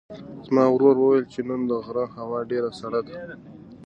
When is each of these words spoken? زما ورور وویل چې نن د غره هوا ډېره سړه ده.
زما 0.45 0.63
ورور 0.71 0.95
وویل 0.99 1.25
چې 1.33 1.39
نن 1.49 1.61
د 1.69 1.71
غره 1.85 2.05
هوا 2.17 2.39
ډېره 2.51 2.69
سړه 2.79 3.01
ده. 3.07 3.15